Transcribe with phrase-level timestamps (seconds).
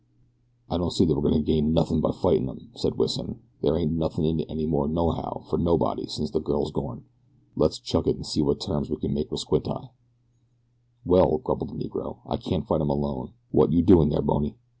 [0.67, 3.37] "I don't see that we're goin' to gain nothin' by fightin' 'em," said Wison.
[3.61, 7.03] "There ain't nothin' in it any more nohow for nobody since the girl's gorn.
[7.55, 9.91] Let's chuck it, an' see wot terms we can make with Squint Eye."
[11.05, 14.55] "Well," grumbled the Negro, "I can't fight 'em alone; What yo doin' dere, Bony?"